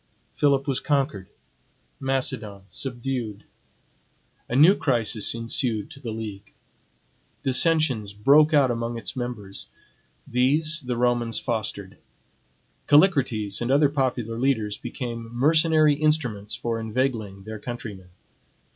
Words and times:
Philip 0.33 0.67
was 0.67 0.79
conquered; 0.79 1.29
Macedon 1.99 2.63
subdued. 2.69 3.43
A 4.49 4.55
new 4.55 4.73
crisis 4.75 5.35
ensued 5.35 5.91
to 5.91 5.99
the 5.99 6.09
league. 6.09 6.53
Dissensions 7.43 8.11
broke 8.11 8.51
out 8.51 8.71
among 8.71 8.97
it 8.97 9.15
members. 9.15 9.67
These 10.25 10.81
the 10.87 10.97
Romans 10.97 11.39
fostered. 11.39 11.99
Callicrates 12.87 13.61
and 13.61 13.69
other 13.69 13.89
popular 13.89 14.39
leaders 14.39 14.75
became 14.75 15.31
mercenary 15.35 15.93
instruments 15.93 16.55
for 16.55 16.79
inveigling 16.79 17.43
their 17.43 17.59
countrymen. 17.59 18.09